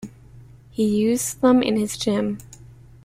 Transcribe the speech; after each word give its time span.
He 0.71 0.83
used 0.97 1.41
them 1.41 1.61
in 1.61 1.77
his 1.77 1.95
gym. 1.95 2.39